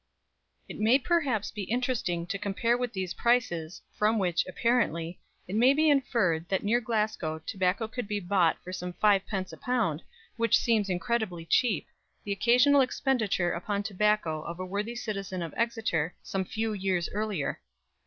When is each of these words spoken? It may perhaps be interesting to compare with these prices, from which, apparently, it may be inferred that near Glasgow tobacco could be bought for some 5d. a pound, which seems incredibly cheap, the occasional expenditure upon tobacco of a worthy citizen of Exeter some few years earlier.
It 0.67 0.79
may 0.79 0.97
perhaps 0.97 1.51
be 1.51 1.61
interesting 1.69 2.25
to 2.25 2.39
compare 2.39 2.75
with 2.75 2.91
these 2.91 3.13
prices, 3.13 3.83
from 3.93 4.17
which, 4.17 4.43
apparently, 4.47 5.19
it 5.47 5.55
may 5.55 5.75
be 5.75 5.91
inferred 5.91 6.49
that 6.49 6.63
near 6.63 6.81
Glasgow 6.81 7.37
tobacco 7.45 7.87
could 7.87 8.07
be 8.07 8.19
bought 8.19 8.57
for 8.63 8.73
some 8.73 8.93
5d. 8.93 9.53
a 9.53 9.57
pound, 9.57 10.01
which 10.37 10.57
seems 10.57 10.89
incredibly 10.89 11.45
cheap, 11.45 11.85
the 12.23 12.31
occasional 12.33 12.81
expenditure 12.81 13.51
upon 13.51 13.83
tobacco 13.83 14.41
of 14.41 14.59
a 14.59 14.65
worthy 14.65 14.95
citizen 14.95 15.43
of 15.43 15.53
Exeter 15.55 16.15
some 16.23 16.45
few 16.45 16.73
years 16.73 17.07
earlier. 17.13 17.61